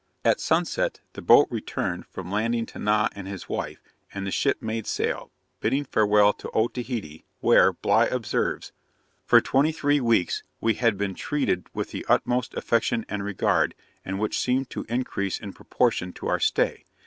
At 0.25 0.39
sunset, 0.39 0.99
the 1.13 1.21
boat 1.21 1.47
returned 1.51 2.07
from 2.07 2.31
landing 2.31 2.65
Tinah 2.65 3.09
and 3.11 3.27
his 3.27 3.47
wife, 3.47 3.83
and 4.11 4.25
the 4.25 4.31
ship 4.31 4.59
made 4.59 4.87
sail, 4.87 5.31
bidding 5.59 5.83
farewell 5.83 6.33
to 6.33 6.49
Otaheite, 6.55 7.23
where, 7.39 7.71
Bligh 7.71 8.07
observes, 8.07 8.71
'for 9.27 9.41
twenty 9.41 9.71
three 9.71 9.99
weeks 10.01 10.41
we 10.59 10.73
had 10.73 10.97
been 10.97 11.13
treated 11.13 11.67
with 11.75 11.91
the 11.91 12.03
utmost 12.09 12.55
affection 12.55 13.05
and 13.09 13.23
regard, 13.23 13.75
and 14.03 14.17
which 14.19 14.39
seemed 14.39 14.71
to 14.71 14.87
increase 14.89 15.39
in 15.39 15.53
proportion 15.53 16.13
to 16.13 16.27
our 16.27 16.39
stay. 16.39 16.85